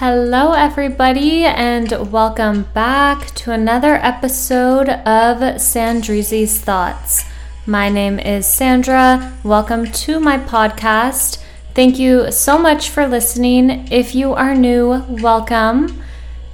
[0.00, 7.26] Hello, everybody, and welcome back to another episode of Sandreeezy's Thoughts.
[7.66, 9.30] My name is Sandra.
[9.44, 11.42] Welcome to my podcast.
[11.74, 13.92] Thank you so much for listening.
[13.92, 16.02] If you are new, welcome.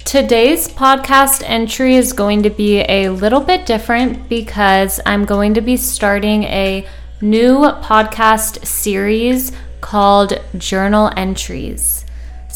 [0.03, 5.61] Today's podcast entry is going to be a little bit different because I'm going to
[5.61, 6.85] be starting a
[7.21, 12.03] new podcast series called Journal Entries.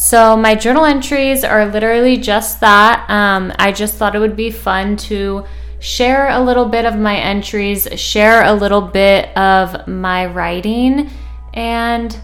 [0.01, 3.07] So, my journal entries are literally just that.
[3.07, 5.45] Um, I just thought it would be fun to
[5.77, 11.11] share a little bit of my entries, share a little bit of my writing,
[11.53, 12.19] and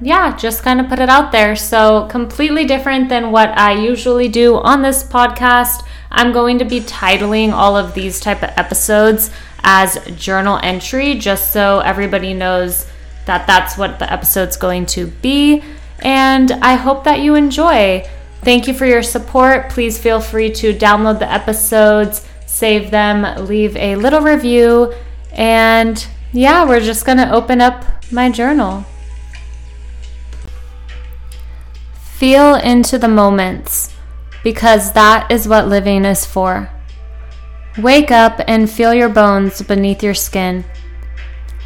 [0.00, 1.56] yeah, just kind of put it out there.
[1.56, 5.84] So, completely different than what I usually do on this podcast.
[6.12, 9.32] I'm going to be titling all of these type of episodes
[9.64, 12.86] as journal entry just so everybody knows
[13.24, 15.64] that that's what the episode's going to be
[16.00, 18.06] and I hope that you enjoy.
[18.42, 19.70] Thank you for your support.
[19.70, 24.94] Please feel free to download the episodes, save them, leave a little review,
[25.32, 28.84] and yeah, we're just going to open up my journal.
[31.94, 33.94] Feel into the moments
[34.42, 36.70] because that is what living is for.
[37.78, 40.64] Wake up and feel your bones beneath your skin.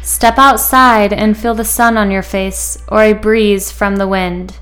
[0.01, 4.57] Step outside and feel the sun on your face or a breeze from the wind.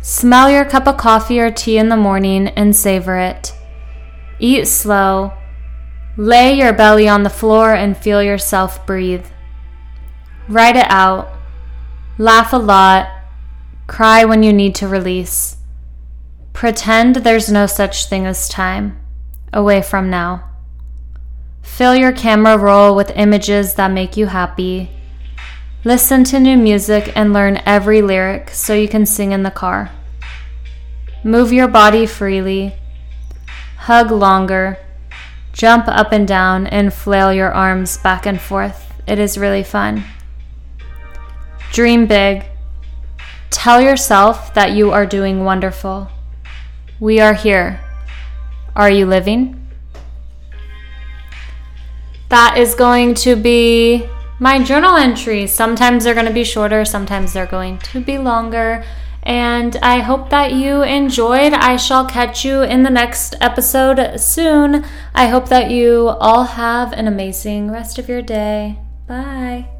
[0.00, 3.52] Smell your cup of coffee or tea in the morning and savor it.
[4.38, 5.32] Eat slow.
[6.16, 9.26] Lay your belly on the floor and feel yourself breathe.
[10.48, 11.28] Write it out.
[12.18, 13.08] Laugh a lot.
[13.88, 15.56] Cry when you need to release.
[16.52, 18.98] Pretend there's no such thing as time.
[19.52, 20.44] Away from now.
[21.66, 24.88] Fill your camera roll with images that make you happy.
[25.84, 29.90] Listen to new music and learn every lyric so you can sing in the car.
[31.22, 32.72] Move your body freely.
[33.76, 34.78] Hug longer.
[35.52, 38.94] Jump up and down and flail your arms back and forth.
[39.06, 40.04] It is really fun.
[41.72, 42.46] Dream big.
[43.50, 46.08] Tell yourself that you are doing wonderful.
[47.00, 47.80] We are here.
[48.74, 49.65] Are you living?
[52.28, 55.52] That is going to be my journal entries.
[55.52, 58.84] Sometimes they're going to be shorter, sometimes they're going to be longer.
[59.22, 61.52] And I hope that you enjoyed.
[61.52, 64.84] I shall catch you in the next episode soon.
[65.14, 68.78] I hope that you all have an amazing rest of your day.
[69.08, 69.75] Bye.